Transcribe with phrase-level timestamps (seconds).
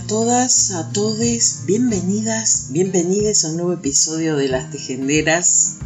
[0.00, 5.76] A todas, a todos, bienvenidas, bienvenidas a un nuevo episodio de Las Tejenderas.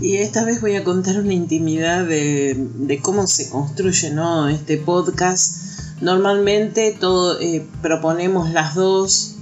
[0.00, 4.48] Y esta vez voy a contar una intimidad de, cómo se construye ¿no?
[4.48, 5.56] este podcast.
[6.00, 6.96] Normalmente
[7.40, 9.34] eh, proponemos las dos.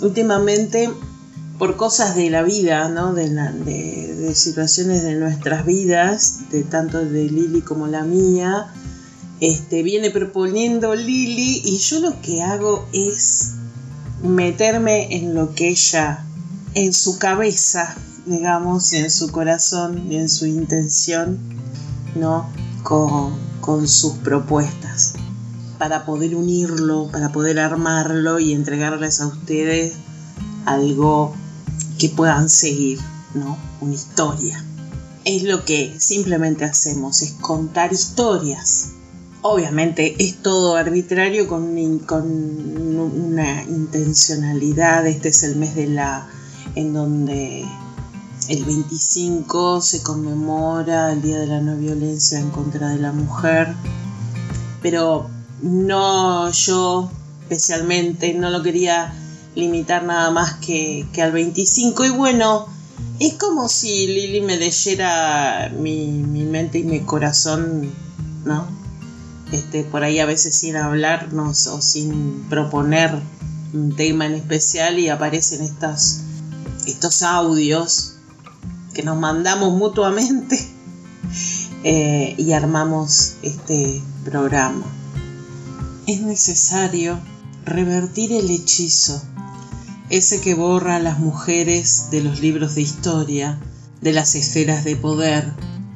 [0.00, 0.90] Últimamente,
[1.58, 3.12] por cosas de la vida, ¿no?
[3.12, 8.72] de, de, situaciones de nuestras vidas, de tanto de Lili como la mía,
[9.42, 13.54] este, viene proponiendo Lili y yo lo que hago es
[14.22, 16.24] meterme en lo que ella,
[16.74, 21.40] en su cabeza, digamos, y en su corazón y en su intención,
[22.14, 22.48] ¿no?
[22.84, 25.14] Con, con sus propuestas,
[25.76, 29.94] para poder unirlo, para poder armarlo y entregarles a ustedes
[30.66, 31.34] algo
[31.98, 33.00] que puedan seguir,
[33.34, 33.58] ¿no?
[33.80, 34.64] Una historia.
[35.24, 38.92] Es lo que simplemente hacemos, es contar historias.
[39.42, 45.06] Obviamente es todo arbitrario con, una intencionalidad.
[45.06, 46.28] Este es el mes de la
[46.76, 47.64] en donde
[48.48, 53.74] el 25 se conmemora el Día de la No Violencia en contra de la Mujer,
[54.80, 55.28] pero
[55.60, 57.10] no yo
[57.42, 59.12] especialmente, no lo quería
[59.54, 62.66] limitar nada más que, al 25 y bueno,
[63.20, 67.92] es como si Lili me leyera mi, mente y mi corazón,
[68.44, 68.81] ¿no?
[69.52, 73.20] Este, por ahí a veces sin hablarnos o sin proponer
[73.74, 78.14] un tema en especial y aparecen estos audios
[78.94, 80.58] que nos mandamos mutuamente
[81.84, 84.84] eh, y armamos este programa.
[86.06, 87.20] Es necesario
[87.64, 89.22] revertir el hechizo,
[90.10, 93.60] ese que borra a las mujeres de los libros de historia,
[94.00, 95.52] de las esferas de poder,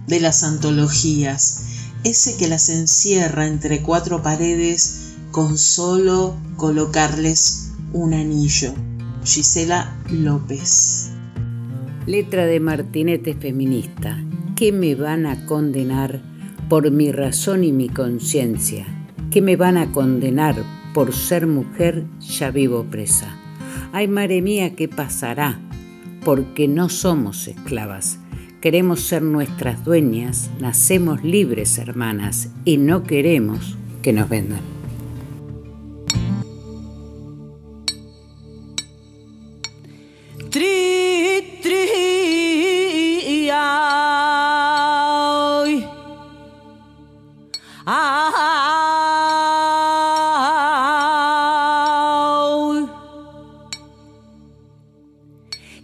[0.07, 1.63] de las antologías,
[2.05, 8.73] ese que las encierra entre cuatro paredes con solo colocarles un anillo.
[9.25, 11.11] Gisela López.
[12.07, 14.23] Letra de Martinete feminista.
[14.55, 16.23] ¿Qué me van a condenar
[16.69, 18.87] por mi razón y mi conciencia?
[19.31, 20.55] ¿Qué me van a condenar
[20.95, 22.05] por ser mujer?
[22.21, 23.37] Ya vivo presa.
[23.93, 25.61] Ay, madre mía, ¿qué pasará?
[26.25, 28.19] Porque no somos esclavas.
[28.67, 34.76] Queremos ser nuestras dueñas, nacemos libres hermanas y no queremos que nos vendan.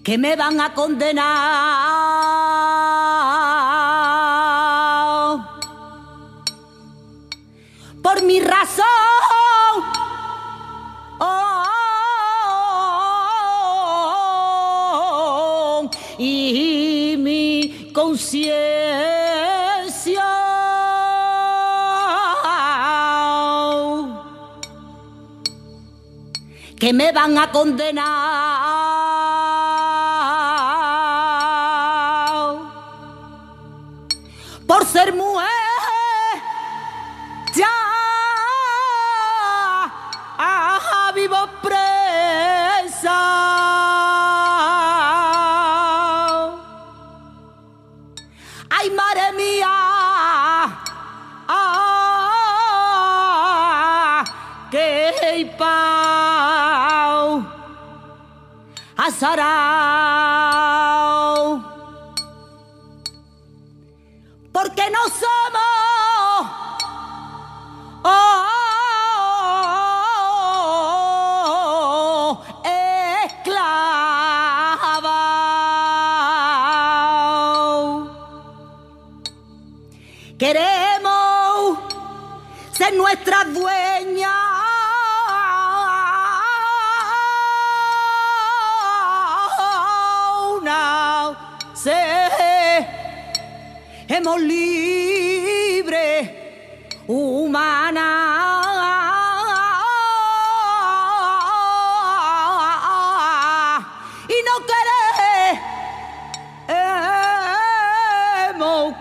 [0.02, 1.22] Que me van a condenar
[8.02, 8.86] por mi razón.
[16.18, 18.62] y mi conciencia
[26.78, 28.31] que me van a condenar
[58.96, 60.52] azarao.
[64.52, 65.62] Porque no somos
[68.04, 68.46] oh,
[71.74, 72.72] oh, oh,
[73.24, 73.70] esclavos.
[80.38, 81.78] Queremos
[82.72, 83.81] ser nuestras dueñas
[94.22, 96.14] Hemos libre,
[97.08, 98.06] humana.
[104.28, 104.54] Y no
[108.46, 108.94] queremos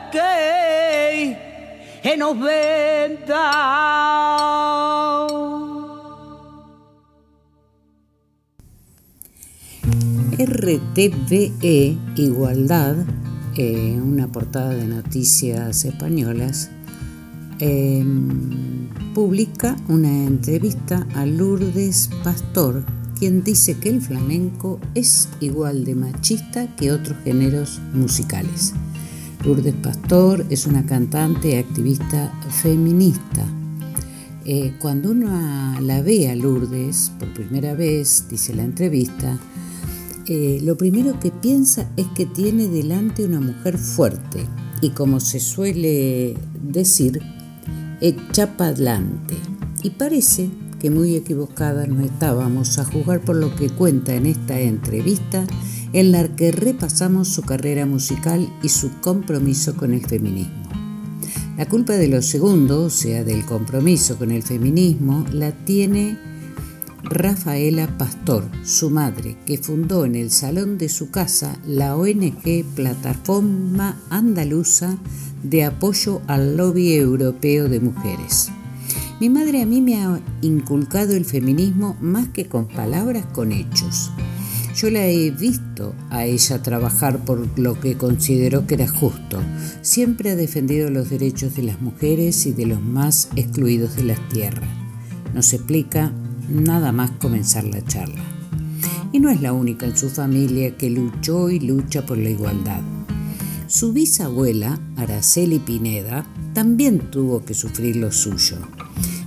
[2.02, 3.52] que nos venda.
[10.40, 12.96] RTVE Igualdad,
[13.58, 16.70] eh, una portada de noticias españolas,
[17.60, 22.84] em, publica una entrevista a Lourdes Pastor,
[23.20, 28.74] quien dice que el flamenco es igual de machista que otros géneros musicales.
[29.44, 32.32] Lourdes Pastor es una cantante y activista
[32.62, 33.46] feminista.
[34.46, 39.38] Eh, cuando uno la ve a Lourdes por primera vez, dice la entrevista,
[40.28, 44.46] eh, lo primero que piensa es que tiene delante una mujer fuerte
[44.82, 47.22] y como se suele decir,
[48.02, 49.36] echa adelante.
[49.84, 54.60] Y parece que muy equivocadas no estábamos a juzgar por lo que cuenta en esta
[54.60, 55.46] entrevista
[55.94, 60.62] en la que repasamos su carrera musical y su compromiso con el feminismo.
[61.58, 66.18] La culpa de lo segundo, o sea, del compromiso con el feminismo, la tiene
[67.04, 74.00] Rafaela Pastor, su madre, que fundó en el salón de su casa la ONG Plataforma
[74.10, 74.98] Andaluza
[75.44, 78.52] de Apoyo al Lobby Europeo de Mujeres.
[79.20, 84.12] Mi madre a mí me ha inculcado el feminismo más que con palabras, con hechos.
[84.76, 89.40] Yo la he visto a ella trabajar por lo que consideró que era justo.
[89.82, 94.30] Siempre ha defendido los derechos de las mujeres y de los más excluidos de las
[94.30, 94.70] tierras.
[95.34, 96.14] Nos explica
[96.52, 98.22] nada más comenzar la charla.
[99.12, 102.82] Y no es la única en su familia que luchó y lucha por la igualdad.
[103.68, 108.58] Su bisabuela, Araceli Pineda, también tuvo que sufrir lo suyo.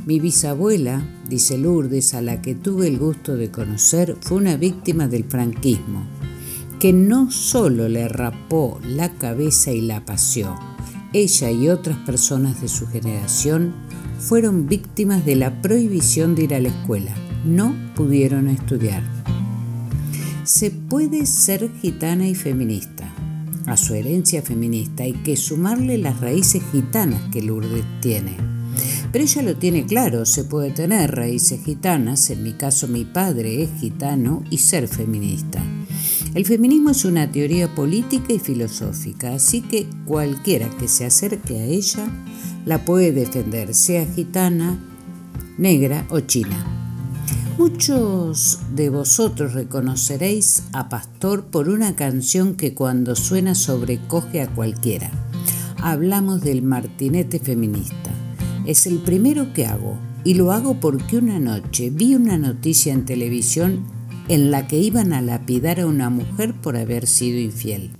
[0.06, 5.08] Mi bisabuela, dice Lourdes, a la que tuve el gusto de conocer, fue una víctima
[5.08, 6.06] del franquismo,
[6.78, 10.54] que no solo le rapó la cabeza y la paseó,
[11.14, 13.72] ella y otras personas de su generación
[14.18, 17.14] fueron víctimas de la prohibición de ir a la escuela.
[17.44, 19.02] No pudieron estudiar.
[20.44, 23.12] Se puede ser gitana y feminista.
[23.66, 28.36] A su herencia feminista hay que sumarle las raíces gitanas que Lourdes tiene.
[29.10, 33.62] Pero ella lo tiene claro, se puede tener raíces gitanas, en mi caso mi padre
[33.62, 35.62] es gitano, y ser feminista.
[36.34, 41.64] El feminismo es una teoría política y filosófica, así que cualquiera que se acerque a
[41.64, 42.06] ella
[42.64, 44.78] la puede defender, sea gitana,
[45.58, 46.74] negra o china.
[47.58, 55.10] Muchos de vosotros reconoceréis a Pastor por una canción que cuando suena sobrecoge a cualquiera.
[55.80, 58.10] Hablamos del martinete feminista.
[58.66, 63.04] Es el primero que hago y lo hago porque una noche vi una noticia en
[63.04, 63.84] televisión
[64.28, 67.90] en la que iban a lapidar a una mujer por haber sido infiel.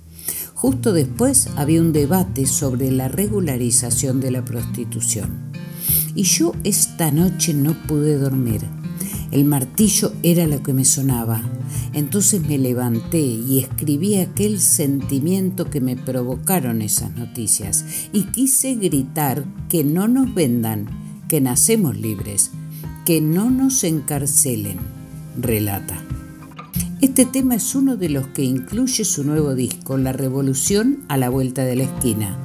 [0.55, 5.51] Justo después había un debate sobre la regularización de la prostitución.
[6.15, 8.61] Y yo esta noche no pude dormir.
[9.31, 11.41] El martillo era lo que me sonaba.
[11.91, 17.83] Entonces me levanté y escribí aquel sentimiento que me provocaron esas noticias
[18.13, 20.87] y quise gritar que no nos vendan,
[21.27, 22.51] que nacemos libres,
[23.03, 24.77] que no nos encarcelen,
[25.37, 26.01] relata.
[27.01, 31.29] Este tema es uno de los que incluye su nuevo disco, La Revolución a la
[31.29, 32.37] Vuelta de la Esquina,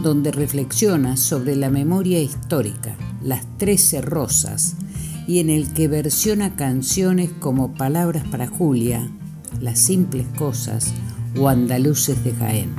[0.00, 4.76] donde reflexiona sobre la memoria histórica, las Trece Rosas,
[5.26, 9.10] y en el que versiona canciones como Palabras para Julia,
[9.60, 10.94] Las Simples Cosas
[11.36, 12.70] o Andaluces de Jaén.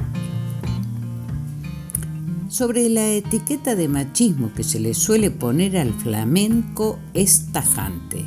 [2.48, 8.26] Sobre la etiqueta de machismo que se le suele poner al flamenco es tajante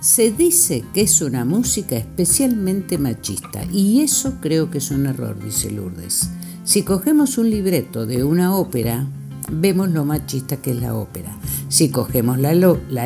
[0.00, 5.38] se dice que es una música especialmente machista y eso creo que es un error,
[5.38, 6.30] dice Lourdes.
[6.64, 9.06] Si cogemos un libreto de una ópera,
[9.52, 11.36] vemos lo machista que es la ópera.
[11.68, 12.54] Si cogemos la,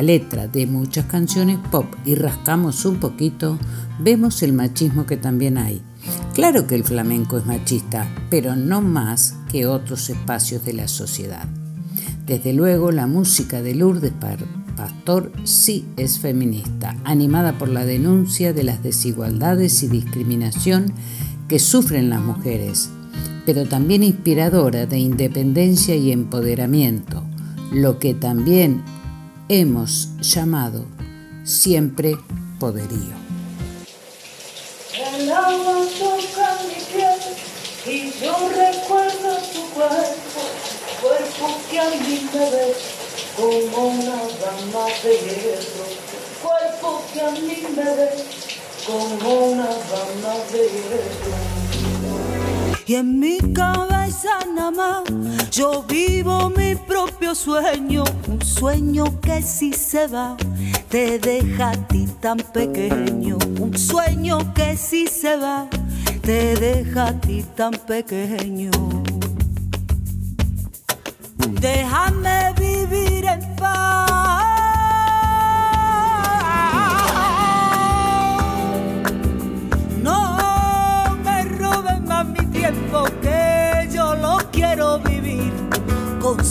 [0.01, 3.59] letra de muchas canciones pop y rascamos un poquito,
[3.99, 5.81] vemos el machismo que también hay.
[6.33, 11.47] Claro que el flamenco es machista, pero no más que otros espacios de la sociedad.
[12.25, 14.13] Desde luego, la música de Lourdes
[14.75, 20.93] Pastor sí es feminista, animada por la denuncia de las desigualdades y discriminación
[21.47, 22.89] que sufren las mujeres,
[23.45, 27.23] pero también inspiradora de independencia y empoderamiento,
[27.71, 28.83] lo que también
[29.47, 30.85] hemos llamado
[31.43, 32.17] siempre
[32.59, 33.15] poderío.
[35.17, 37.19] El agua toca mi piel
[37.85, 39.39] y yo recuerdo
[39.73, 40.41] cuerpo,
[41.01, 43.04] cuerpo que a mí me
[43.35, 45.85] como una dama de hierro,
[46.41, 48.09] cuerpo que a mí me ve
[48.85, 51.65] como una dama de hierro.
[52.87, 55.03] Y en mi cabeza nada más
[55.49, 60.37] yo vivo mi propio sueño, un sueño que si se va
[60.89, 65.67] te deja a ti tan pequeño, un sueño que si se va
[66.21, 68.71] te deja a ti tan pequeño.
[71.61, 72.14] Déjame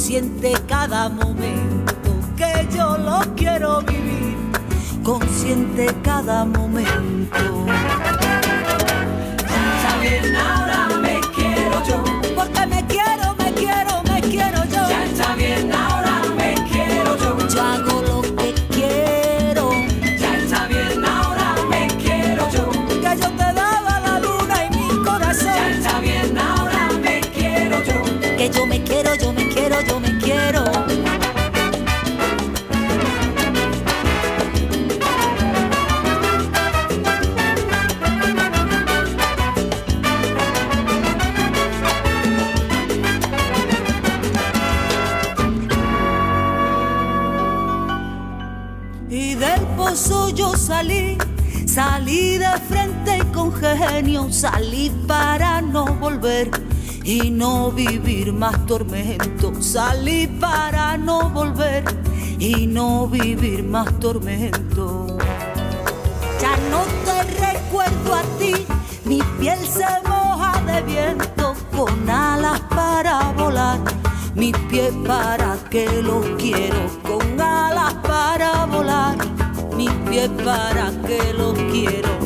[0.04, 1.94] consciente cada momento
[2.36, 4.36] que yo lo quiero vivir
[5.02, 7.64] consciente cada momento.
[54.90, 56.50] Para no volver
[57.04, 61.84] y no vivir más tormento, salí para no volver
[62.38, 65.06] y no vivir más tormento.
[66.40, 68.54] Ya no te recuerdo a ti,
[69.04, 73.80] mi piel se moja de viento con alas para volar,
[74.34, 79.16] mi pie para que lo quiero con alas para volar,
[79.76, 82.23] mi pie para que lo quiero.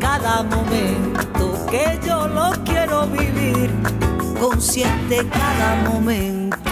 [0.00, 3.70] Cada momento que yo lo quiero vivir.
[4.40, 6.70] Consciente cada momento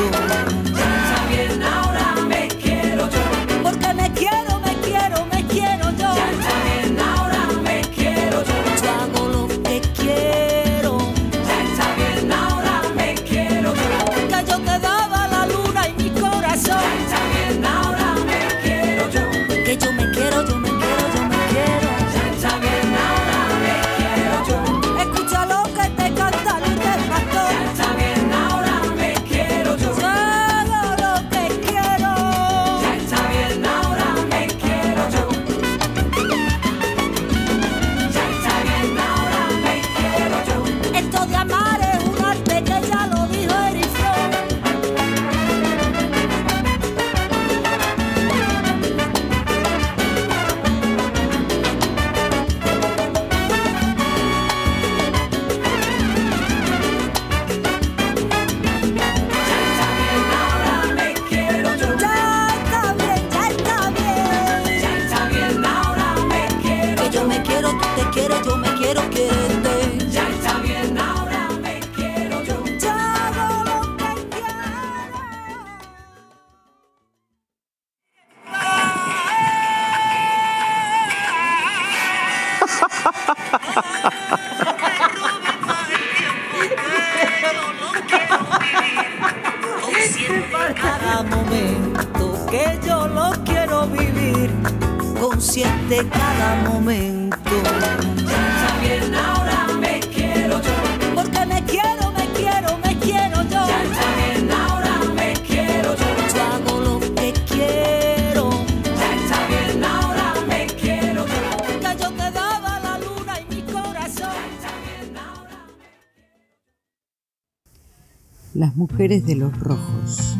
[118.64, 120.38] Las mujeres de los rojos.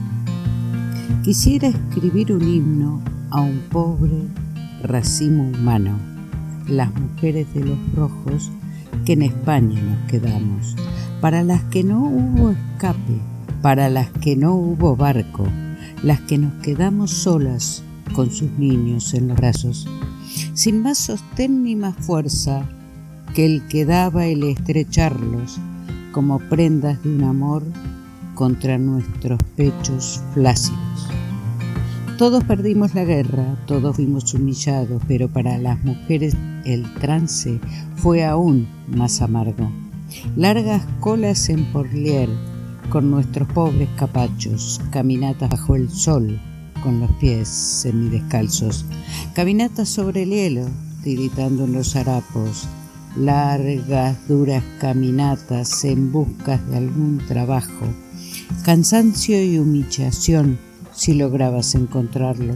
[1.23, 4.15] Quisiera escribir un himno a un pobre
[4.83, 5.99] racimo humano,
[6.67, 8.51] las mujeres de los rojos
[9.05, 10.75] que en España nos quedamos,
[11.21, 13.21] para las que no hubo escape,
[13.61, 15.47] para las que no hubo barco,
[16.03, 17.83] las que nos quedamos solas
[18.15, 19.87] con sus niños en los brazos,
[20.55, 22.67] sin más sostén ni más fuerza
[23.35, 25.59] que el que daba el estrecharlos
[26.11, 27.65] como prendas de un amor
[28.35, 31.09] contra nuestros pechos flácidos.
[32.19, 37.59] Todos perdimos la guerra, todos fuimos humillados, pero para las mujeres el trance
[37.97, 39.69] fue aún más amargo.
[40.37, 42.29] Largas colas en Porlier,
[42.89, 46.41] con nuestros pobres capachos, caminatas bajo el sol,
[46.85, 48.85] con los pies semidescalzos,
[49.35, 50.67] caminatas sobre el hielo,
[51.03, 52.69] tiritando en los harapos,
[53.17, 57.87] largas, duras caminatas en busca de algún trabajo,
[58.65, 60.59] cansancio y humillación
[60.95, 62.55] si lograbas encontrarlo,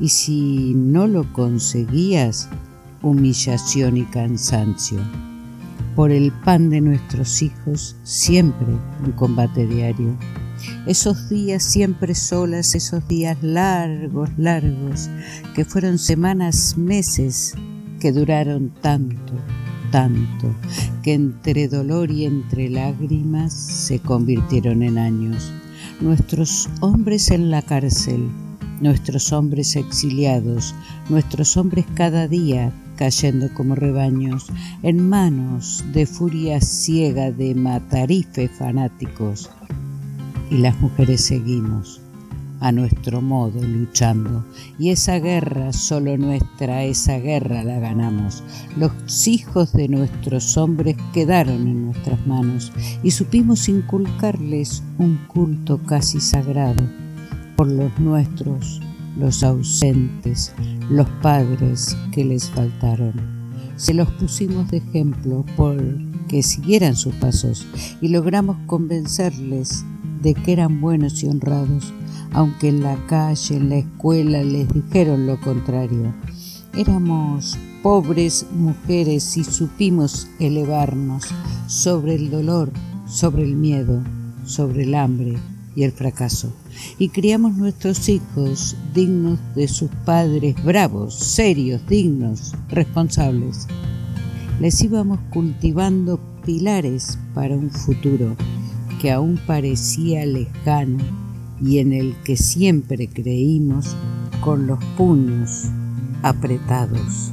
[0.00, 2.48] y si no lo conseguías,
[3.02, 4.98] humillación y cansancio.
[5.96, 8.68] Por el pan de nuestros hijos, siempre
[9.04, 10.16] un combate diario.
[10.86, 15.08] Esos días siempre solas, esos días largos, largos,
[15.54, 17.54] que fueron semanas, meses,
[17.98, 19.32] que duraron tanto,
[19.90, 20.54] tanto,
[21.02, 25.52] que entre dolor y entre lágrimas se convirtieron en años.
[26.00, 28.28] Nuestros hombres en la cárcel,
[28.80, 30.74] nuestros hombres exiliados,
[31.08, 34.46] nuestros hombres cada día cayendo como rebaños
[34.82, 39.50] en manos de furia ciega de matarife fanáticos.
[40.50, 41.99] Y las mujeres seguimos
[42.60, 44.44] a nuestro modo luchando.
[44.78, 48.44] Y esa guerra, solo nuestra, esa guerra la ganamos.
[48.76, 56.20] Los hijos de nuestros hombres quedaron en nuestras manos y supimos inculcarles un culto casi
[56.20, 56.84] sagrado
[57.56, 58.80] por los nuestros,
[59.18, 60.52] los ausentes,
[60.90, 63.40] los padres que les faltaron.
[63.76, 65.76] Se los pusimos de ejemplo por
[66.28, 67.66] que siguieran sus pasos
[68.00, 69.84] y logramos convencerles
[70.22, 71.92] de que eran buenos y honrados
[72.32, 76.14] aunque en la calle, en la escuela les dijeron lo contrario.
[76.76, 81.24] Éramos pobres mujeres y supimos elevarnos
[81.66, 82.70] sobre el dolor,
[83.06, 84.02] sobre el miedo,
[84.44, 85.38] sobre el hambre
[85.74, 86.52] y el fracaso.
[86.98, 93.66] Y criamos nuestros hijos dignos de sus padres, bravos, serios, dignos, responsables.
[94.60, 98.36] Les íbamos cultivando pilares para un futuro
[99.00, 101.29] que aún parecía lejano
[101.60, 103.96] y en el que siempre creímos
[104.40, 105.66] con los puños
[106.22, 107.32] apretados.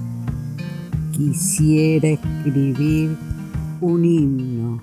[1.11, 3.15] Quisiera escribir
[3.81, 4.81] un himno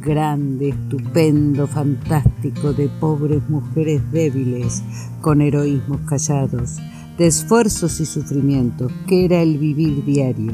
[0.00, 4.82] grande, estupendo, fantástico de pobres mujeres débiles
[5.20, 6.76] con heroísmos callados,
[7.18, 10.52] de esfuerzos y sufrimientos, que era el vivir diario.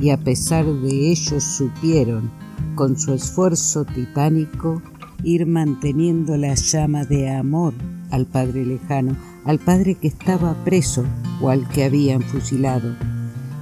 [0.00, 2.30] Y a pesar de ello supieron,
[2.74, 4.82] con su esfuerzo titánico,
[5.22, 7.74] ir manteniendo la llama de amor
[8.10, 11.04] al Padre lejano, al Padre que estaba preso
[11.40, 12.94] o al que habían fusilado.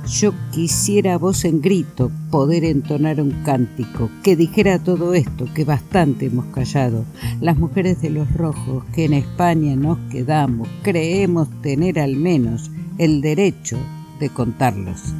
[0.06, 6.26] Yo quisiera voz en grito poder entonar un cántico que dijera todo esto que bastante
[6.26, 7.04] hemos callado.
[7.40, 13.22] Las mujeres de los rojos que en España nos quedamos, creemos tener al menos el
[13.22, 13.78] derecho
[14.20, 15.14] de contarlos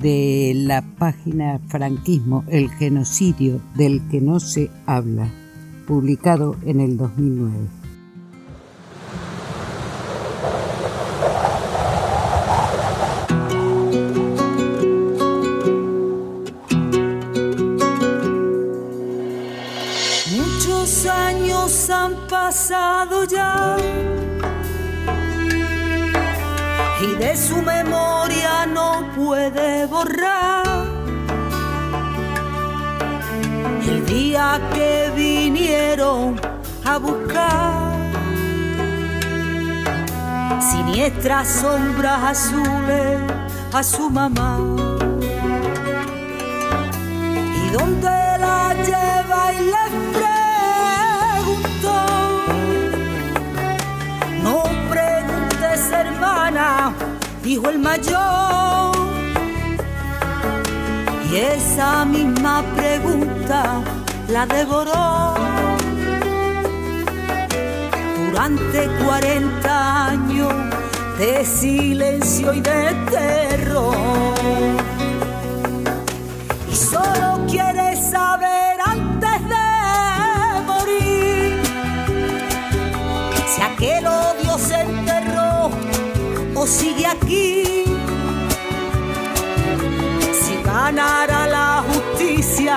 [0.00, 5.28] de la página Franquismo, el genocidio del que no se habla,
[5.86, 7.56] publicado en el 2009.
[20.34, 23.76] Muchos años han pasado ya
[27.02, 28.19] y de su memoria
[29.30, 30.66] puede borrar
[33.86, 36.40] el día que vinieron
[36.84, 38.10] a buscar
[40.60, 43.20] siniestras sombras azules
[43.72, 44.58] a su mamá.
[47.60, 48.16] ¿Y dónde
[48.46, 49.84] la lleva y le
[51.38, 51.98] preguntó?
[54.42, 56.92] No preguntes, hermana,
[57.44, 58.99] dijo el mayor.
[61.30, 63.80] Y esa misma pregunta
[64.28, 65.34] la devoró.
[68.16, 70.52] Durante 40 años
[71.18, 73.94] de silencio y de terror.
[76.68, 78.49] Y solo quiere saber
[90.90, 92.76] Si ganara la justicia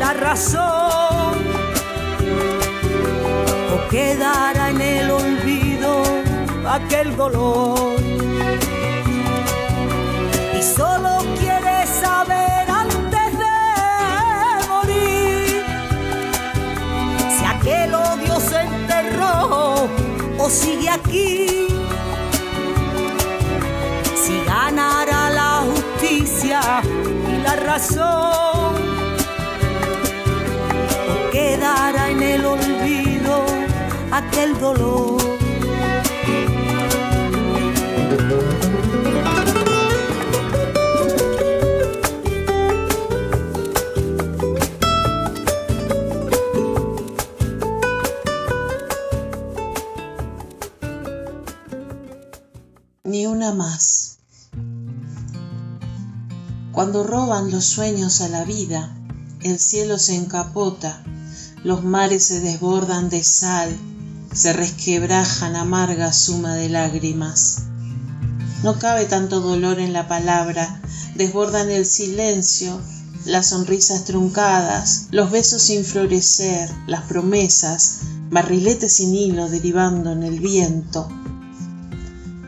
[0.00, 1.38] la razón
[3.72, 6.02] o quedará en el olvido
[6.68, 8.00] aquel dolor.
[10.58, 15.64] Y solo quiere saber antes de morir
[17.38, 19.88] si aquel odio se enterró
[20.36, 21.59] o sigue aquí
[27.70, 28.74] y la razón
[31.10, 33.44] o quedará en el olvido
[34.10, 35.20] aquel dolor
[53.04, 53.89] Ni una más.
[56.80, 58.96] Cuando roban los sueños a la vida,
[59.42, 61.04] el cielo se encapota,
[61.62, 63.76] los mares se desbordan de sal,
[64.32, 67.64] se resquebrajan amarga suma de lágrimas.
[68.62, 70.80] No cabe tanto dolor en la palabra,
[71.16, 72.80] desbordan el silencio,
[73.26, 77.98] las sonrisas truncadas, los besos sin florecer, las promesas,
[78.30, 81.10] barriletes sin hilo derivando en el viento.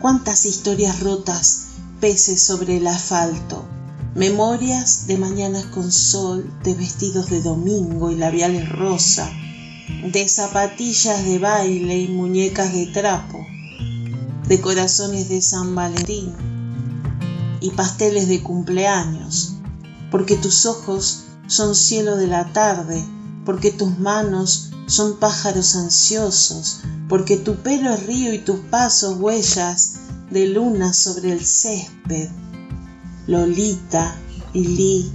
[0.00, 1.64] Cuántas historias rotas,
[2.00, 3.68] peces sobre el asfalto,
[4.14, 9.30] memorias de mañanas con sol, de vestidos de domingo y labiales rosa,
[10.04, 13.46] de zapatillas de baile y muñecas de trapo,
[14.48, 16.34] de corazones de San Valentín
[17.60, 19.54] y pasteles de cumpleaños,
[20.10, 23.02] porque tus ojos son cielo de la tarde,
[23.46, 29.94] porque tus manos son pájaros ansiosos, porque tu pelo es río y tus pasos huellas
[30.30, 32.28] de luna sobre el césped.
[33.26, 34.16] Lolita,
[34.52, 35.12] Lili,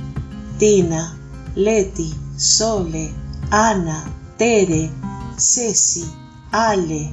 [0.58, 1.18] Tina,
[1.56, 3.14] Leti, Sole,
[3.52, 4.04] Ana,
[4.38, 4.92] Tere,
[5.38, 6.06] Ceci,
[6.52, 7.12] Ale.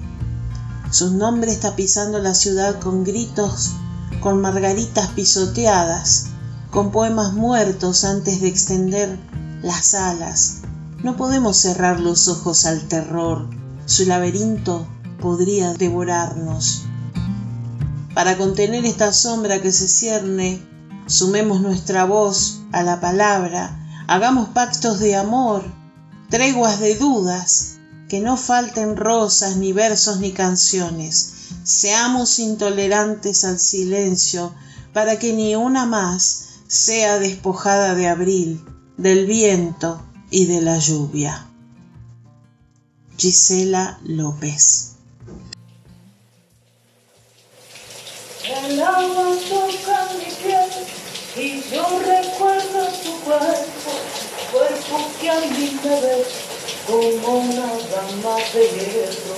[0.91, 3.73] Sus nombres tapizando la ciudad con gritos,
[4.21, 6.27] con margaritas pisoteadas,
[6.71, 9.19] con poemas muertos antes de extender
[9.63, 10.61] las alas.
[11.03, 13.49] No podemos cerrar los ojos al terror,
[13.87, 14.87] su laberinto
[15.21, 16.83] podría devorarnos.
[18.15, 20.63] Para contener esta sombra que se cierne,
[21.07, 25.65] sumemos nuestra voz a la palabra, hagamos pactos de amor,
[26.31, 27.77] treguas de dudas,
[28.09, 31.33] que no falten rosas, ni versos, ni canciones.
[31.63, 34.55] Seamos intolerantes al silencio
[34.93, 38.65] para que ni una más sea despojada de abril,
[38.97, 41.49] del viento y de la lluvia.
[43.17, 44.95] Gisela López
[48.81, 50.71] agua toca mi piel
[51.45, 53.91] y yo recuerdo tu cuerpo,
[54.51, 56.25] cuerpo que a mí me ve
[56.87, 59.37] como una dama de hierro,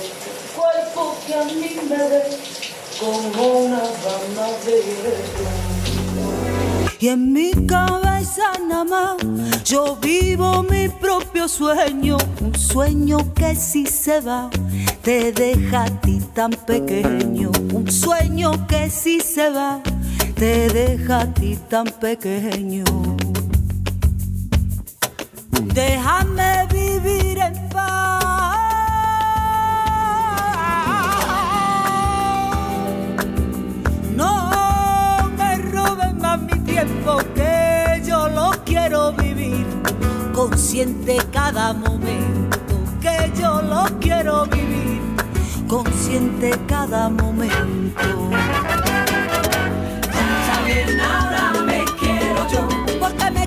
[0.55, 2.23] cuerpo que a mí me ve
[2.97, 5.77] como una dama de hierro.
[6.99, 9.17] Y en mi cabeza nada más
[9.65, 14.49] yo vivo mi propio sueño, un sueño que si se va
[15.01, 19.81] te deja a ti tan pequeño, un sueño que si se va
[20.37, 22.83] te deja a ti tan pequeño.
[25.73, 28.63] Déjame vivir en paz.
[34.15, 39.65] No me roben más mi tiempo que yo lo quiero vivir.
[40.33, 42.59] Consciente cada momento
[43.01, 45.01] que yo lo quiero vivir.
[45.67, 48.27] Consciente cada momento.
[50.67, 52.67] Bien, ahora me quiero yo.
[52.99, 53.46] Porque me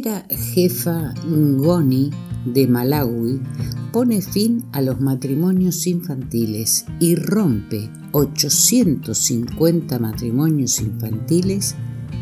[0.00, 2.10] primera jefa Ngoni
[2.46, 3.38] de Malawi
[3.92, 11.74] pone fin a los matrimonios infantiles y rompe 850 matrimonios infantiles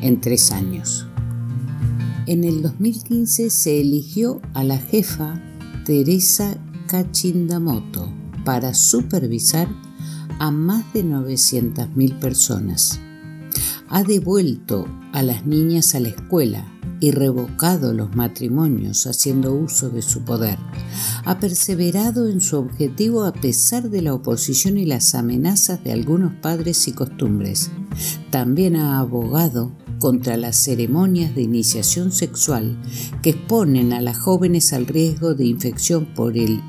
[0.02, 1.06] en tres años.
[2.26, 5.40] En el 2015 se eligió a la jefa
[5.84, 8.12] Teresa Kachindamoto
[8.44, 9.68] para supervisar
[10.40, 12.98] a más de 900.000 personas.
[13.88, 20.02] Ha devuelto a las niñas a la escuela y revocado los matrimonios haciendo uso de
[20.02, 20.58] su poder.
[21.24, 26.34] Ha perseverado en su objetivo a pesar de la oposición y las amenazas de algunos
[26.34, 27.70] padres y costumbres.
[28.30, 32.80] También ha abogado contra las ceremonias de iniciación sexual
[33.22, 36.60] que exponen a las jóvenes al riesgo de infección por el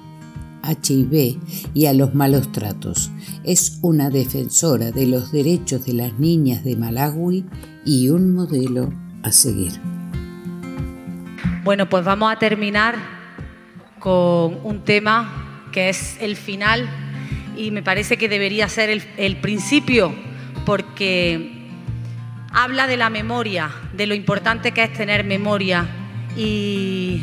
[0.68, 1.40] HIV
[1.74, 3.12] y a los malos tratos.
[3.44, 7.46] Es una defensora de los derechos de las niñas de Malawi
[7.86, 8.92] y un modelo
[9.24, 9.99] a seguir.
[11.70, 12.96] Bueno, pues vamos a terminar
[14.00, 16.90] con un tema que es el final
[17.56, 20.12] y me parece que debería ser el, principio
[20.66, 21.68] porque
[22.52, 25.86] habla de la memoria, de lo importante que es tener memoria
[26.36, 27.22] y,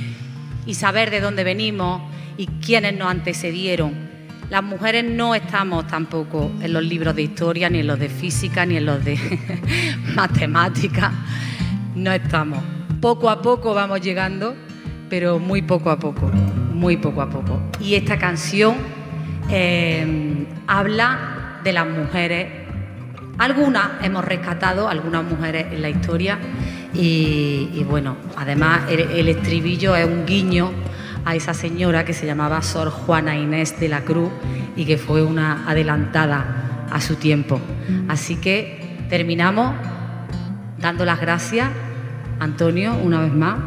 [0.65, 2.03] y saber de dónde venimos
[2.37, 3.95] y quiénes nos antecedieron.
[4.49, 8.65] Las mujeres no estamos tampoco en los libros de historia, ni en los de física,
[8.65, 9.19] ni en los de
[10.15, 11.13] matemática.
[11.97, 12.76] No estamos.
[13.01, 14.55] Poco a poco vamos llegando,
[15.09, 16.27] pero muy poco a poco,
[16.73, 17.61] muy poco a poco.
[17.81, 18.75] Y esta canción
[19.51, 22.49] eh, habla de las mujeres.
[23.39, 26.39] Algunas hemos rescatado, algunas mujeres en la historia,
[26.95, 30.71] y, bueno, además el estribillo es un guiño
[31.27, 34.31] a esa señora que se llamaba Sor Juana Inés de la Cruz
[34.77, 37.61] y que fue una adelantada a su tiempo.
[38.09, 39.75] Así que terminamos
[40.79, 41.69] dando las gracias,
[42.39, 43.59] Antonio, una vez más,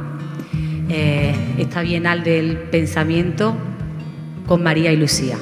[0.89, 3.55] eh, esta Bienal del Pensamiento
[4.47, 5.37] con María y Lucía.